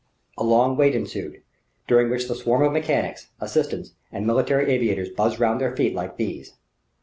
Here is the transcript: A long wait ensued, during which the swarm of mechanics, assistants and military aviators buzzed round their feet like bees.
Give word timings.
A 0.35 0.43
long 0.43 0.77
wait 0.77 0.95
ensued, 0.95 1.43
during 1.87 2.09
which 2.09 2.27
the 2.27 2.33
swarm 2.33 2.63
of 2.63 2.71
mechanics, 2.71 3.27
assistants 3.39 3.93
and 4.11 4.25
military 4.25 4.67
aviators 4.73 5.09
buzzed 5.09 5.39
round 5.39 5.61
their 5.61 5.75
feet 5.75 5.93
like 5.93 6.17
bees. 6.17 6.55